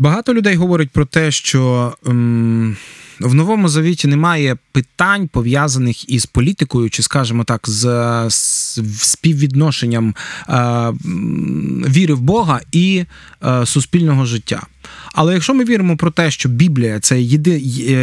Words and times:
Багато 0.00 0.34
людей 0.34 0.56
говорять 0.56 0.90
про 0.90 1.04
те, 1.04 1.30
що 1.30 1.92
ем, 2.06 2.76
в 3.20 3.34
новому 3.34 3.68
завіті 3.68 4.08
немає 4.08 4.56
питань 4.72 5.28
пов'язаних 5.28 6.10
із 6.10 6.26
політикою, 6.26 6.90
чи, 6.90 7.02
скажімо 7.02 7.44
так, 7.44 7.68
з, 7.68 7.84
з 8.30 8.80
співвідношенням 8.98 10.14
е, 10.48 10.92
віри 11.88 12.14
в 12.14 12.20
Бога 12.20 12.60
і 12.72 13.04
е, 13.44 13.66
суспільного 13.66 14.24
життя. 14.24 14.62
Але 15.12 15.34
якщо 15.34 15.54
ми 15.54 15.64
віримо 15.64 15.96
про 15.96 16.10
те, 16.10 16.30
що 16.30 16.48
Біблія 16.48 17.00
це 17.00 17.20
єди, 17.20 17.58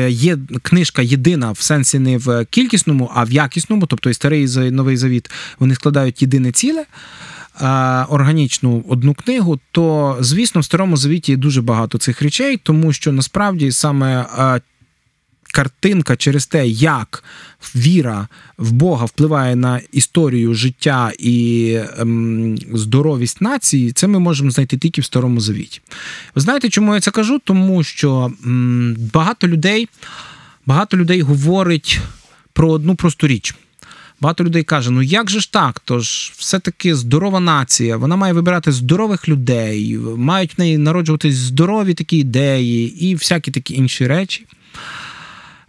є 0.09 0.37
книжка 0.61 1.01
єдина 1.01 1.51
в 1.51 1.59
сенсі 1.61 1.99
не 1.99 2.17
в 2.17 2.45
кількісному, 2.45 3.11
а 3.13 3.23
в 3.23 3.31
якісному, 3.31 3.85
тобто 3.85 4.09
і 4.09 4.13
старий 4.13 4.43
і 4.43 4.71
новий 4.71 4.97
завіт, 4.97 5.31
вони 5.59 5.75
складають 5.75 6.21
єдине 6.21 6.51
ціле. 6.51 6.85
Органічну 8.09 8.85
одну 8.87 9.13
книгу, 9.13 9.59
то 9.71 10.17
звісно 10.19 10.61
в 10.61 10.65
старому 10.65 10.97
завіті 10.97 11.31
є 11.31 11.37
дуже 11.37 11.61
багато 11.61 11.97
цих 11.97 12.21
речей, 12.21 12.57
тому 12.57 12.93
що 12.93 13.11
насправді 13.11 13.71
саме 13.71 14.25
картинка 15.57 16.15
через 16.15 16.47
те, 16.47 16.67
як 16.67 17.23
віра 17.75 18.27
в 18.57 18.71
Бога 18.71 19.05
впливає 19.05 19.55
на 19.55 19.81
історію 19.91 20.53
життя 20.53 21.11
і 21.19 21.79
ем, 21.97 22.57
здоровість 22.73 23.41
нації, 23.41 23.91
це 23.91 24.07
ми 24.07 24.19
можемо 24.19 24.51
знайти 24.51 24.77
тільки 24.77 25.01
в 25.01 25.05
Старому 25.05 25.39
Завіті. 25.39 25.81
Ви 26.35 26.41
знаєте, 26.41 26.69
чому 26.69 26.93
я 26.93 27.01
це 27.01 27.11
кажу? 27.11 27.39
Тому 27.43 27.83
що 27.83 28.31
ем, 28.45 28.95
багато 29.13 29.47
людей, 29.47 29.89
багато 30.65 30.97
людей 30.97 31.21
говорить 31.21 31.99
про 32.53 32.71
одну 32.71 32.95
просту 32.95 33.27
річ. 33.27 33.55
Багато 34.21 34.43
людей 34.43 34.63
каже: 34.63 34.91
ну 34.91 35.01
як 35.01 35.29
же 35.29 35.39
ж 35.39 35.51
так? 35.53 35.81
Тож 35.85 36.33
все-таки 36.37 36.95
здорова 36.95 37.39
нація, 37.39 37.97
вона 37.97 38.15
має 38.15 38.33
вибирати 38.33 38.71
здорових 38.71 39.29
людей, 39.29 39.97
мають 40.17 40.57
в 40.57 40.59
неї 40.61 40.77
народжуватись 40.77 41.35
здорові 41.35 41.93
такі 41.93 42.17
ідеї 42.17 43.05
і 43.05 43.15
всякі 43.15 43.51
такі 43.51 43.73
інші 43.73 44.07
речі. 44.07 44.45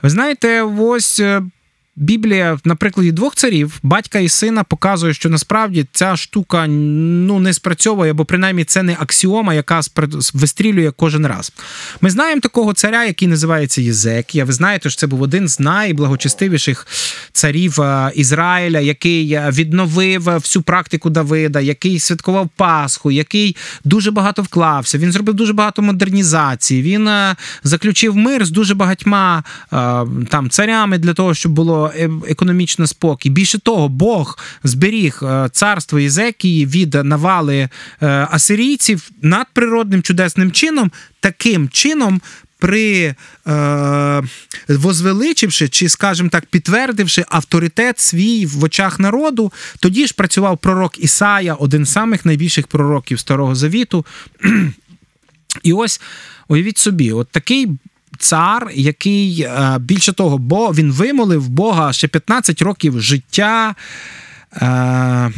Ви 0.02 0.10
знаєте, 0.10 0.62
ось 0.62 1.20
е, 1.20 1.42
Біблія 2.00 2.58
на 2.64 2.74
прикладі 2.74 3.12
двох 3.12 3.34
царів, 3.34 3.78
батька 3.82 4.18
і 4.18 4.28
сина, 4.28 4.64
показує, 4.64 5.14
що 5.14 5.30
насправді 5.30 5.86
ця 5.92 6.16
штука 6.16 6.66
ну 6.66 7.38
не 7.38 7.52
спрацьовує, 7.52 8.12
бо 8.12 8.24
принаймні 8.24 8.64
це 8.64 8.82
не 8.82 8.96
аксіома, 9.00 9.54
яка 9.54 9.80
вистрілює 10.34 10.92
кожен 10.96 11.26
раз. 11.26 11.52
Ми 12.00 12.10
знаємо 12.10 12.40
такого 12.40 12.72
царя, 12.72 13.04
який 13.04 13.28
називається 13.28 13.80
Єзекія. 13.80 14.44
Ви 14.44 14.52
знаєте, 14.52 14.90
що 14.90 15.00
це 15.00 15.06
був 15.06 15.22
один 15.22 15.48
з 15.48 15.60
найблагочестивіших 15.60 16.86
царів 17.32 17.80
е, 17.80 18.12
Ізраїля, 18.14 18.80
який 18.80 19.32
е, 19.32 19.50
відновив 19.52 20.22
всю 20.22 20.62
практику 20.62 21.10
Давида, 21.10 21.60
який 21.60 21.98
святкував 21.98 22.48
Пасху, 22.56 23.10
який 23.10 23.56
дуже 23.84 24.10
багато 24.10 24.42
вклався. 24.42 24.98
Він 24.98 25.12
зробив 25.12 25.34
дуже 25.34 25.52
багато 25.52 25.82
модернізації. 25.82 26.82
Він 26.82 27.08
е, 27.08 27.36
заключив 27.62 28.16
мир 28.16 28.44
з 28.44 28.50
дуже 28.50 28.74
багатьма 28.74 29.42
там 30.28 30.50
царями 30.50 30.98
для 30.98 31.14
того, 31.14 31.34
щоб 31.34 31.52
було. 31.52 31.87
Е, 31.96 32.10
економічно 32.28 32.86
спокій. 32.86 33.30
Більше 33.30 33.58
того, 33.58 33.88
Бог 33.88 34.38
зберіг 34.64 35.20
е, 35.22 35.48
царство 35.52 35.98
Єзекії 35.98 36.66
від 36.66 36.94
навали 36.94 37.56
е, 37.56 37.68
асирійців 38.30 39.10
надприродним 39.22 40.02
чудесним 40.02 40.52
чином, 40.52 40.92
таким 41.20 41.68
чином. 41.68 42.20
При 42.60 43.14
е, 43.46 44.22
возвеличивши, 44.68 45.68
чи, 45.68 45.88
скажімо 45.88 46.28
так, 46.28 46.46
підтвердивши 46.46 47.24
авторитет 47.28 48.00
свій 48.00 48.46
в 48.46 48.64
очах 48.64 49.00
народу, 49.00 49.52
тоді 49.80 50.06
ж 50.06 50.14
працював 50.14 50.58
пророк 50.58 50.98
Ісая, 50.98 51.54
один 51.54 51.84
з 51.84 51.92
самих 51.92 52.24
найбільших 52.24 52.66
пророків 52.66 53.20
Старого 53.20 53.54
Завіту. 53.54 54.06
І 55.62 55.72
ось 55.72 56.00
уявіть 56.48 56.78
собі, 56.78 57.12
от 57.12 57.28
такий 57.30 57.68
цар, 58.18 58.70
який 58.74 59.42
е, 59.42 59.78
більше 59.80 60.12
того, 60.12 60.38
бо 60.38 60.72
він 60.72 60.92
вимолив 60.92 61.48
Бога 61.48 61.92
ще 61.92 62.08
15 62.08 62.62
років 62.62 63.00
життя. 63.00 63.74
Е, 64.52 65.30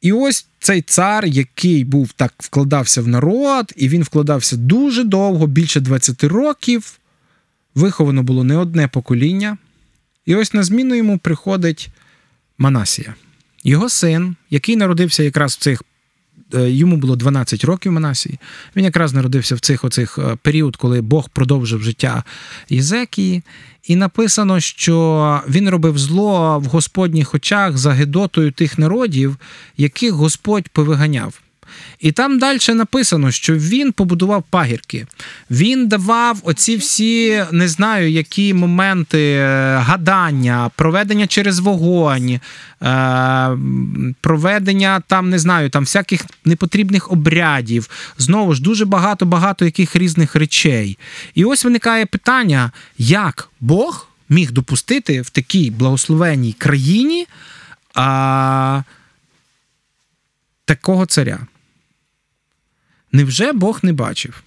і 0.00 0.12
ось 0.12 0.46
цей 0.60 0.82
цар, 0.82 1.26
який 1.26 1.84
був 1.84 2.12
так 2.12 2.34
вкладався 2.38 3.02
в 3.02 3.08
народ, 3.08 3.72
і 3.76 3.88
він 3.88 4.02
вкладався 4.02 4.56
дуже 4.56 5.04
довго, 5.04 5.46
більше 5.46 5.80
20 5.80 6.24
років. 6.24 6.98
Виховано 7.74 8.22
було 8.22 8.44
не 8.44 8.56
одне 8.56 8.88
покоління. 8.88 9.58
І 10.26 10.34
ось 10.34 10.54
на 10.54 10.62
зміну 10.62 10.94
йому 10.94 11.18
приходить 11.18 11.88
Манасія, 12.58 13.14
його 13.64 13.88
син, 13.88 14.36
який 14.50 14.76
народився 14.76 15.22
якраз 15.22 15.54
в 15.54 15.58
цих 15.58 15.82
йому 16.52 16.96
було 16.96 17.16
12 17.16 17.64
років 17.64 17.92
Манасії. 17.92 18.38
Він 18.76 18.84
якраз 18.84 19.12
народився 19.12 19.54
в 19.54 19.60
цих 19.60 19.84
оцих 19.84 20.18
е, 20.18 20.36
період, 20.42 20.76
коли 20.76 21.00
Бог 21.00 21.28
продовжив 21.28 21.82
життя 21.82 22.24
Єзекії. 22.68 23.42
І 23.84 23.96
написано, 23.96 24.60
що 24.60 25.40
він 25.48 25.68
робив 25.68 25.98
зло 25.98 26.58
в 26.58 26.64
Господніх 26.64 27.34
очах 27.34 27.78
за 27.78 27.92
гидотою 27.92 28.52
тих 28.52 28.78
народів, 28.78 29.36
яких 29.76 30.12
Господь 30.12 30.68
повиганяв. 30.68 31.40
І 31.98 32.12
там 32.12 32.38
далі 32.38 32.58
написано, 32.68 33.30
що 33.30 33.54
він 33.54 33.92
побудував 33.92 34.44
пагірки. 34.50 35.06
Він 35.50 35.88
давав 35.88 36.40
оці 36.42 36.76
всі, 36.76 37.44
не 37.52 37.68
знаю, 37.68 38.10
які 38.10 38.54
моменти 38.54 39.32
е, 39.32 39.76
гадання, 39.76 40.70
проведення 40.76 41.26
через 41.26 41.58
вогонь, 41.58 42.30
е, 42.30 42.40
проведення 44.20 45.00
там, 45.06 45.30
не 45.30 45.38
знаю, 45.38 45.70
там 45.70 45.82
всяких 45.82 46.24
непотрібних 46.44 47.12
обрядів. 47.12 47.90
Знову 48.18 48.54
ж 48.54 48.62
дуже 48.62 48.84
багато-багато 48.84 49.64
яких 49.64 49.96
різних 49.96 50.34
речей. 50.36 50.98
І 51.34 51.44
ось 51.44 51.64
виникає 51.64 52.06
питання, 52.06 52.70
як 52.98 53.48
Бог 53.60 54.08
міг 54.28 54.52
допустити 54.52 55.20
в 55.20 55.30
такій 55.30 55.70
благословенній 55.70 56.52
країні 56.52 57.26
а, 57.94 58.82
такого 60.64 61.06
царя. 61.06 61.38
Невже 63.12 63.52
Бог 63.52 63.80
не 63.82 63.92
бачив? 63.92 64.42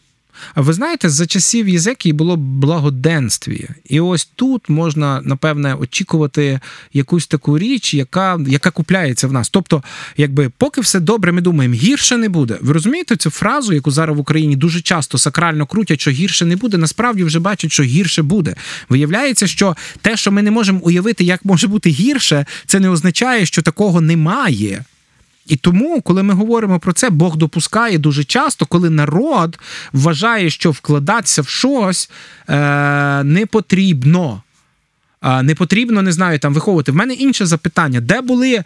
А 0.55 0.61
ви 0.61 0.73
знаєте, 0.73 1.09
за 1.09 1.25
часів 1.25 1.69
Єзекії 1.69 2.13
було 2.13 2.37
благоденствіє. 2.37 3.69
І 3.85 3.99
ось 3.99 4.29
тут 4.35 4.69
можна, 4.69 5.21
напевне, 5.25 5.75
очікувати 5.75 6.59
якусь 6.93 7.27
таку 7.27 7.59
річ, 7.59 7.93
яка 7.93 8.39
яка 8.47 8.71
купляється 8.71 9.27
в 9.27 9.33
нас. 9.33 9.49
Тобто, 9.49 9.83
якби 10.17 10.51
поки 10.57 10.81
все 10.81 10.99
добре, 10.99 11.31
ми 11.31 11.41
думаємо, 11.41 11.75
гірше 11.75 12.17
не 12.17 12.29
буде. 12.29 12.57
Ви 12.61 12.73
розумієте 12.73 13.15
цю 13.15 13.29
фразу, 13.29 13.73
яку 13.73 13.91
зараз 13.91 14.17
в 14.17 14.19
Україні 14.19 14.55
дуже 14.55 14.81
часто 14.81 15.17
сакрально 15.17 15.65
крутять, 15.65 16.01
що 16.01 16.11
гірше 16.11 16.45
не 16.45 16.55
буде, 16.55 16.77
насправді 16.77 17.23
вже 17.23 17.39
бачать, 17.39 17.71
що 17.71 17.83
гірше 17.83 18.23
буде. 18.23 18.55
Виявляється, 18.89 19.47
що 19.47 19.75
те, 20.01 20.17
що 20.17 20.31
ми 20.31 20.41
не 20.41 20.51
можемо 20.51 20.79
уявити, 20.79 21.23
як 21.23 21.45
може 21.45 21.67
бути 21.67 21.89
гірше, 21.89 22.45
це 22.65 22.79
не 22.79 22.89
означає, 22.89 23.45
що 23.45 23.61
такого 23.61 24.01
немає. 24.01 24.85
І 25.47 25.55
тому, 25.55 26.01
коли 26.01 26.23
ми 26.23 26.33
говоримо 26.33 26.79
про 26.79 26.93
це, 26.93 27.09
Бог 27.09 27.37
допускає 27.37 27.97
дуже 27.97 28.23
часто, 28.23 28.65
коли 28.65 28.89
народ 28.89 29.59
вважає, 29.93 30.49
що 30.49 30.71
вкладатися 30.71 31.41
в 31.41 31.47
щось 31.47 32.09
е, 32.49 33.23
не 33.23 33.45
потрібно 33.45 34.43
не 35.23 35.55
потрібно, 35.55 36.01
не 36.01 36.11
знаю, 36.11 36.39
там 36.39 36.53
виховувати. 36.53 36.91
В 36.91 36.95
мене 36.95 37.13
інше 37.13 37.45
запитання: 37.45 38.01
де 38.01 38.21
були 38.21 38.63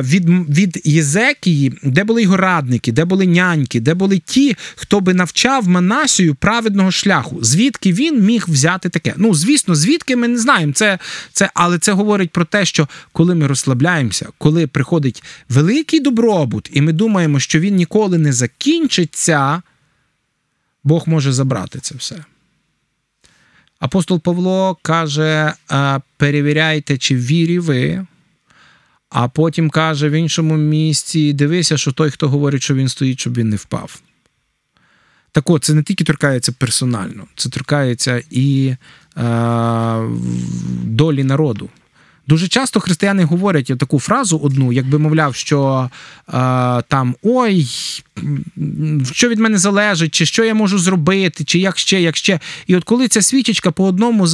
від 0.00 0.28
від 0.48 0.82
Єзекії, 0.84 1.78
де 1.82 2.04
були 2.04 2.22
його 2.22 2.36
радники, 2.36 2.92
де 2.92 3.04
були 3.04 3.26
няньки, 3.26 3.80
де 3.80 3.94
були 3.94 4.18
ті, 4.18 4.56
хто 4.76 5.00
би 5.00 5.14
навчав 5.14 5.68
Манасію 5.68 6.34
праведного 6.34 6.90
шляху? 6.90 7.38
Звідки 7.42 7.92
він 7.92 8.24
міг 8.24 8.44
взяти 8.48 8.88
таке? 8.88 9.14
Ну, 9.16 9.34
звісно, 9.34 9.74
звідки 9.74 10.16
ми 10.16 10.28
не 10.28 10.38
знаємо. 10.38 10.72
Це, 10.72 10.98
це, 11.32 11.50
Але 11.54 11.78
це 11.78 11.92
говорить 11.92 12.30
про 12.30 12.44
те, 12.44 12.64
що 12.64 12.88
коли 13.12 13.34
ми 13.34 13.46
розслабляємося, 13.46 14.26
коли 14.38 14.66
приходить 14.66 15.22
великий 15.48 16.00
добробут, 16.00 16.70
і 16.72 16.80
ми 16.80 16.92
думаємо, 16.92 17.40
що 17.40 17.60
він 17.60 17.74
ніколи 17.76 18.18
не 18.18 18.32
закінчиться, 18.32 19.62
Бог 20.84 21.02
може 21.06 21.32
забрати 21.32 21.78
це 21.78 21.94
все. 21.98 22.16
Апостол 23.78 24.20
Павло 24.20 24.76
каже: 24.82 25.52
перевіряйте, 26.16 26.98
чи 26.98 27.16
вірі 27.16 27.58
ви, 27.58 28.06
а 29.10 29.28
потім 29.28 29.70
каже 29.70 30.08
в 30.08 30.12
іншому 30.12 30.56
місці: 30.56 31.32
дивися, 31.32 31.78
що 31.78 31.92
той, 31.92 32.10
хто 32.10 32.28
говорить, 32.28 32.62
що 32.62 32.74
він 32.74 32.88
стоїть, 32.88 33.20
щоб 33.20 33.36
він 33.36 33.48
не 33.48 33.56
впав. 33.56 34.00
Так 35.32 35.50
от, 35.50 35.64
це 35.64 35.74
не 35.74 35.82
тільки 35.82 36.04
торкається 36.04 36.52
персонально, 36.52 37.26
це 37.36 37.48
торкається 37.48 38.22
і 38.30 38.76
е, 39.16 40.08
долі 40.84 41.24
народу. 41.24 41.70
Дуже 42.28 42.48
часто 42.48 42.80
християни 42.80 43.24
говорять 43.24 43.72
таку 43.78 43.98
фразу 43.98 44.38
одну, 44.38 44.72
якби 44.72 44.98
мовляв, 44.98 45.34
що 45.34 45.90
е, 46.28 46.32
там 46.88 47.14
ой, 47.22 47.66
що 49.12 49.28
від 49.28 49.38
мене 49.38 49.58
залежить, 49.58 50.14
чи 50.14 50.26
що 50.26 50.44
я 50.44 50.54
можу 50.54 50.78
зробити, 50.78 51.44
чи 51.44 51.58
як 51.58 51.78
ще, 51.78 52.00
як 52.00 52.16
ще. 52.16 52.40
І 52.66 52.76
от 52.76 52.84
коли 52.84 53.08
ця 53.08 53.22
свічечка 53.22 53.70
по 53.70 53.86
одному 53.86 54.26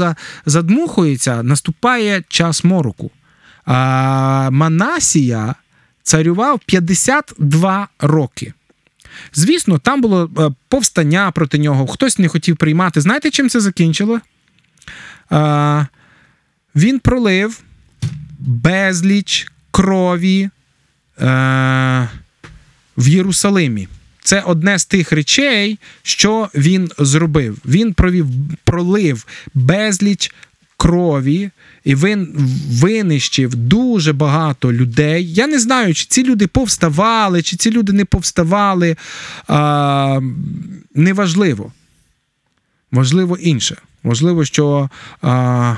задмухується, 0.46 1.43
наступає 1.43 2.23
час 2.29 2.64
мороку. 2.64 3.11
А 3.64 4.49
Манасія 4.50 5.55
царював 6.02 6.61
52 6.67 7.88
роки. 7.99 8.52
Звісно, 9.32 9.79
там 9.79 10.00
було 10.00 10.31
е, 10.38 10.50
повстання 10.69 11.31
проти 11.31 11.58
нього, 11.58 11.87
хтось 11.87 12.19
не 12.19 12.29
хотів 12.29 12.56
приймати. 12.56 13.00
Знаєте, 13.00 13.31
чим 13.31 13.49
це 13.49 13.61
закінчило? 13.61 14.20
Е, 15.32 15.87
Він 16.75 16.99
пролив 16.99 17.61
безліч 18.46 19.52
крові 19.70 20.50
е, 21.19 22.08
в 22.96 23.08
Єрусалимі. 23.08 23.88
Це 24.23 24.41
одне 24.41 24.79
з 24.79 24.87
тих 24.87 25.12
речей, 25.12 25.79
що 26.02 26.49
він 26.55 26.91
зробив. 26.99 27.58
Він 27.64 27.93
провів, 27.93 28.26
пролив 28.64 29.26
безліч 29.55 30.32
крові, 30.76 31.50
і 31.85 31.94
він 31.94 32.35
винищив 32.70 33.55
дуже 33.55 34.12
багато 34.12 34.73
людей. 34.73 35.32
Я 35.32 35.47
не 35.47 35.58
знаю, 35.58 35.94
чи 35.94 36.06
ці 36.08 36.25
люди 36.25 36.47
повставали, 36.47 37.43
чи 37.43 37.56
ці 37.56 37.70
люди 37.70 37.93
не 37.93 38.05
повставали. 38.05 38.97
А, 39.49 40.20
Неважливо. 40.94 41.73
Важливо 42.93 43.37
інше. 43.37 43.76
Важливо, 44.02 44.44
що 44.44 44.90
а, 45.23 45.76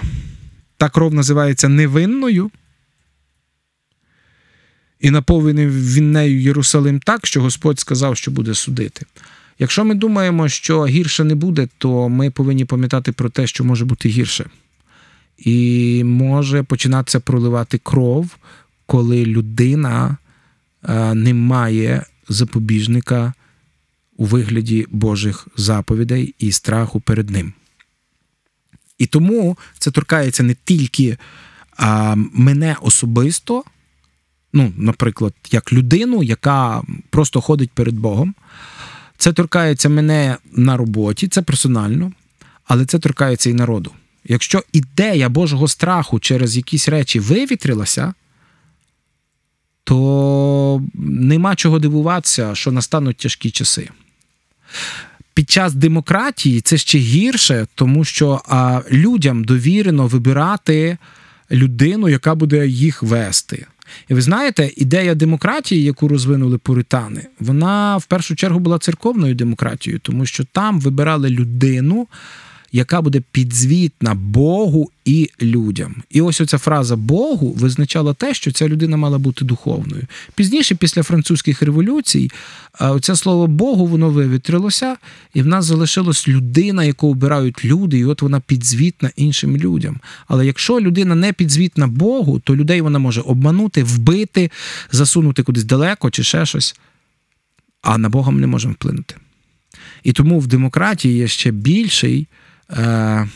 та 0.76 0.88
кров 0.88 1.14
називається 1.14 1.68
невинною. 1.68 2.50
І 5.00 5.10
наповнив 5.10 5.94
він 5.94 6.12
нею 6.12 6.40
Єрусалим 6.40 7.00
так, 7.00 7.26
що 7.26 7.42
Господь 7.42 7.80
сказав, 7.80 8.16
що 8.16 8.30
буде 8.30 8.54
судити. 8.54 9.06
Якщо 9.58 9.84
ми 9.84 9.94
думаємо, 9.94 10.48
що 10.48 10.86
гірше 10.86 11.24
не 11.24 11.34
буде, 11.34 11.68
то 11.78 12.08
ми 12.08 12.30
повинні 12.30 12.64
пам'ятати 12.64 13.12
про 13.12 13.30
те, 13.30 13.46
що 13.46 13.64
може 13.64 13.84
бути 13.84 14.08
гірше. 14.08 14.50
І 15.38 16.02
може 16.04 16.62
починатися 16.62 17.20
проливати 17.20 17.78
кров, 17.78 18.36
коли 18.86 19.26
людина 19.26 20.16
е, 20.88 21.14
не 21.14 21.34
має 21.34 22.04
запобіжника 22.28 23.32
у 24.16 24.24
вигляді 24.24 24.86
Божих 24.90 25.48
заповідей 25.56 26.34
і 26.38 26.52
страху 26.52 27.00
перед 27.00 27.30
ним. 27.30 27.52
І 28.98 29.06
тому 29.06 29.58
це 29.78 29.90
торкається 29.90 30.42
не 30.42 30.56
тільки 30.64 31.16
а, 31.76 32.14
мене 32.16 32.76
особисто, 32.80 33.64
ну, 34.52 34.72
наприклад, 34.76 35.34
як 35.50 35.72
людину, 35.72 36.22
яка 36.22 36.82
просто 37.10 37.40
ходить 37.40 37.70
перед 37.70 37.94
Богом. 37.94 38.34
Це 39.18 39.32
торкається 39.32 39.88
мене 39.88 40.36
на 40.52 40.76
роботі, 40.76 41.28
це 41.28 41.42
персонально, 41.42 42.12
але 42.64 42.84
це 42.84 42.98
торкається 42.98 43.50
і 43.50 43.54
народу. 43.54 43.92
Якщо 44.24 44.62
ідея 44.72 45.28
Божого 45.28 45.68
страху 45.68 46.20
через 46.20 46.56
якісь 46.56 46.88
речі 46.88 47.20
вивітрилася, 47.20 48.14
то 49.84 50.82
нема 50.94 51.56
чого 51.56 51.78
дивуватися, 51.78 52.54
що 52.54 52.72
настануть 52.72 53.16
тяжкі 53.16 53.50
часи. 53.50 53.88
Під 55.36 55.50
час 55.50 55.74
демократії 55.74 56.60
це 56.60 56.76
ще 56.76 56.98
гірше, 56.98 57.66
тому 57.74 58.04
що 58.04 58.40
а, 58.48 58.80
людям 58.90 59.44
довірено 59.44 60.06
вибирати 60.06 60.98
людину, 61.50 62.08
яка 62.08 62.34
буде 62.34 62.66
їх 62.66 63.02
вести. 63.02 63.66
І 64.08 64.14
ви 64.14 64.20
знаєте, 64.20 64.70
ідея 64.76 65.14
демократії, 65.14 65.82
яку 65.82 66.08
розвинули 66.08 66.58
пуритани, 66.58 67.26
вона 67.40 67.96
в 67.96 68.04
першу 68.04 68.36
чергу 68.36 68.58
була 68.58 68.78
церковною 68.78 69.34
демократією, 69.34 70.00
тому 70.02 70.26
що 70.26 70.44
там 70.44 70.80
вибирали 70.80 71.30
людину, 71.30 72.06
яка 72.76 73.02
буде 73.02 73.22
підзвітна 73.32 74.14
Богу 74.14 74.90
і 75.04 75.30
людям. 75.42 76.02
І 76.10 76.20
ось 76.20 76.40
оця 76.40 76.58
фраза 76.58 76.96
Богу 76.96 77.52
визначала 77.52 78.14
те, 78.14 78.34
що 78.34 78.52
ця 78.52 78.68
людина 78.68 78.96
мала 78.96 79.18
бути 79.18 79.44
духовною. 79.44 80.02
Пізніше, 80.34 80.74
після 80.74 81.02
французьких 81.02 81.62
революцій, 81.62 82.30
це 83.00 83.16
слово 83.16 83.46
Богу 83.46 83.86
воно 83.86 84.10
вивітрилося, 84.10 84.96
і 85.34 85.42
в 85.42 85.46
нас 85.46 85.64
залишилась 85.64 86.28
людина, 86.28 86.84
яку 86.84 87.10
обирають 87.10 87.64
люди, 87.64 87.98
і 87.98 88.04
от 88.04 88.22
вона 88.22 88.40
підзвітна 88.40 89.10
іншим 89.16 89.56
людям. 89.56 90.00
Але 90.28 90.46
якщо 90.46 90.80
людина 90.80 91.14
не 91.14 91.32
підзвітна 91.32 91.86
Богу, 91.86 92.38
то 92.38 92.56
людей 92.56 92.80
вона 92.80 92.98
може 92.98 93.20
обманути, 93.20 93.84
вбити, 93.84 94.50
засунути 94.92 95.42
кудись 95.42 95.64
далеко 95.64 96.10
чи 96.10 96.24
ще 96.24 96.46
щось. 96.46 96.76
А 97.82 97.98
на 97.98 98.08
Бога 98.08 98.30
ми 98.30 98.40
не 98.40 98.46
можемо 98.46 98.74
вплинути. 98.74 99.14
І 100.02 100.12
тому 100.12 100.40
в 100.40 100.46
демократії 100.46 101.16
є 101.16 101.28
ще 101.28 101.50
більший 101.50 102.26
е, 102.70 103.28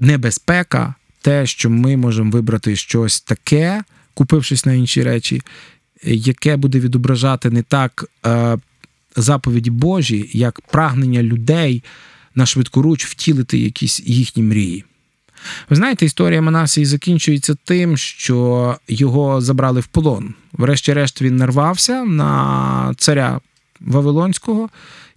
небезпека, 0.00 0.94
те, 1.22 1.46
що 1.46 1.70
ми 1.70 1.96
можемо 1.96 2.30
вибрати 2.30 2.76
щось 2.76 3.20
таке, 3.20 3.82
купившись 4.14 4.66
на 4.66 4.72
інші 4.72 5.02
речі, 5.02 5.42
яке 6.04 6.56
буде 6.56 6.80
відображати 6.80 7.50
не 7.50 7.62
так 7.62 8.04
е, 8.26 8.58
заповіді 9.16 9.70
Божі, 9.70 10.30
як 10.32 10.60
прагнення 10.60 11.22
людей 11.22 11.84
на 12.34 12.46
швидкоруч 12.46 13.06
втілити 13.06 13.58
якісь 13.58 14.00
їхні 14.00 14.42
мрії. 14.42 14.84
Ви 15.70 15.76
знаєте, 15.76 16.06
історія 16.06 16.42
Манасії 16.42 16.86
закінчується 16.86 17.54
тим, 17.64 17.96
що 17.96 18.76
його 18.88 19.40
забрали 19.40 19.80
в 19.80 19.86
полон. 19.86 20.34
Врешті-решт 20.52 21.22
він 21.22 21.36
нарвався 21.36 22.04
на 22.04 22.94
царя 22.96 23.40
Вавилонського, 23.80 24.68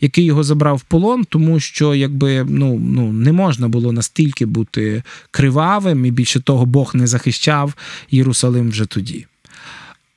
який 0.01 0.25
його 0.25 0.43
забрав 0.43 0.77
в 0.77 0.81
полон, 0.81 1.23
тому 1.23 1.59
що 1.59 1.95
якби 1.95 2.45
ну, 2.49 2.79
ну 2.79 3.13
не 3.13 3.31
можна 3.31 3.67
було 3.67 3.91
настільки 3.91 4.45
бути 4.45 5.03
кривавим, 5.31 6.05
і 6.05 6.11
більше 6.11 6.39
того, 6.39 6.65
Бог 6.65 6.91
не 6.95 7.07
захищав 7.07 7.73
Єрусалим 8.11 8.69
вже 8.69 8.85
тоді. 8.85 9.25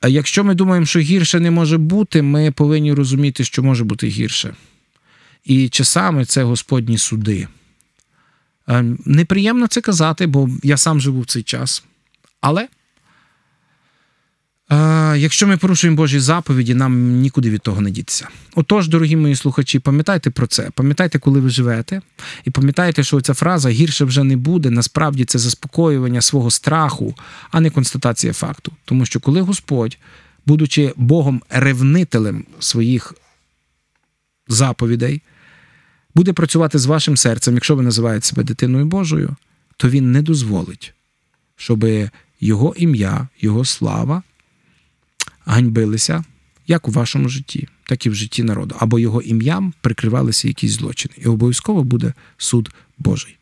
Якщо 0.07 0.43
ми 0.43 0.55
думаємо, 0.55 0.85
що 0.85 0.99
гірше 0.99 1.39
не 1.39 1.51
може 1.51 1.77
бути, 1.77 2.21
ми 2.21 2.51
повинні 2.51 2.93
розуміти, 2.93 3.43
що 3.43 3.63
може 3.63 3.83
бути 3.83 4.07
гірше. 4.07 4.53
І 5.45 5.69
часами 5.69 6.25
це 6.25 6.43
Господні 6.43 6.97
суди. 6.97 7.47
Неприємно 9.05 9.67
це 9.67 9.81
казати, 9.81 10.27
бо 10.27 10.49
я 10.63 10.77
сам 10.77 11.01
живу 11.01 11.21
в 11.21 11.25
цей 11.25 11.43
час. 11.43 11.83
Але 12.41 12.67
Якщо 15.15 15.47
ми 15.47 15.57
порушуємо 15.57 15.97
Божі 15.97 16.19
заповіді, 16.19 16.73
нам 16.73 17.19
нікуди 17.21 17.49
від 17.49 17.61
того 17.61 17.81
не 17.81 17.91
дітися. 17.91 18.27
Отож, 18.55 18.87
дорогі 18.87 19.15
мої 19.15 19.35
слухачі, 19.35 19.79
пам'ятайте 19.79 20.29
про 20.29 20.47
це, 20.47 20.69
пам'ятайте, 20.73 21.19
коли 21.19 21.39
ви 21.39 21.49
живете, 21.49 22.01
і 22.45 22.49
пам'ятайте, 22.49 23.03
що 23.03 23.21
ця 23.21 23.33
фраза 23.33 23.69
гірше 23.69 24.05
вже 24.05 24.23
не 24.23 24.37
буде. 24.37 24.69
Насправді 24.69 25.25
це 25.25 25.39
заспокоювання 25.39 26.21
свого 26.21 26.51
страху, 26.51 27.15
а 27.51 27.59
не 27.59 27.69
констатація 27.69 28.33
факту. 28.33 28.71
Тому 28.85 29.05
що 29.05 29.19
коли 29.19 29.41
Господь, 29.41 29.97
будучи 30.45 30.93
Богом 30.95 31.41
ревнителем 31.49 32.45
своїх 32.59 33.13
заповідей, 34.47 35.21
буде 36.15 36.33
працювати 36.33 36.79
з 36.79 36.85
вашим 36.85 37.17
серцем, 37.17 37.53
якщо 37.53 37.75
ви 37.75 37.83
називаєте 37.83 38.25
себе 38.25 38.43
дитиною 38.43 38.85
Божою, 38.85 39.35
то 39.77 39.89
він 39.89 40.11
не 40.11 40.21
дозволить, 40.21 40.93
щоб 41.55 41.85
його 42.39 42.73
ім'я, 42.77 43.27
його 43.41 43.65
слава 43.65 44.23
ганьбилися 45.47 46.23
як 46.67 46.87
у 46.87 46.91
вашому 46.91 47.29
житті, 47.29 47.67
так 47.85 48.05
і 48.05 48.09
в 48.09 48.15
житті 48.15 48.43
народу, 48.43 48.75
або 48.79 48.99
його 48.99 49.21
ім'ям 49.21 49.73
прикривалися 49.81 50.47
якісь 50.47 50.71
злочини. 50.71 51.15
І 51.17 51.25
обов'язково 51.25 51.83
буде 51.83 52.13
суд 52.37 52.71
Божий. 52.97 53.37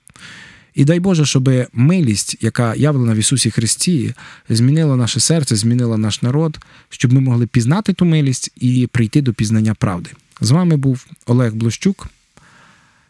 І 0.74 0.85
дай 0.85 1.00
Боже, 1.00 1.25
щоб 1.25 1.50
милість, 1.74 2.38
яка 2.41 2.75
явлена 2.75 3.13
в 3.13 3.17
Ісусі 3.17 3.51
Христі, 3.51 4.13
змінила 4.50 4.95
наше 4.95 5.19
серце, 5.19 5.55
змінила 5.55 5.97
наш 5.97 6.21
народ, 6.21 6.59
щоб 6.89 7.13
ми 7.13 7.21
могли 7.21 7.47
пізнати 7.47 7.93
ту 7.93 8.05
милість 8.05 8.51
і 8.55 8.88
прийти 8.88 9.21
до 9.21 9.33
пізнання 9.33 9.74
правди. 9.74 10.09
З 10.41 10.51
вами 10.51 10.77
був 10.77 11.05
Олег 11.25 11.53
Блощук. 11.53 12.07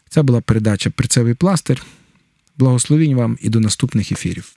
Це 0.08 0.22
була 0.22 0.40
передача 0.40 0.90
Перцевий 0.90 1.34
пластир. 1.34 1.82
Благословінь 2.58 3.14
вам 3.14 3.38
і 3.40 3.48
до 3.48 3.60
наступних 3.60 4.12
ефірів. 4.12 4.52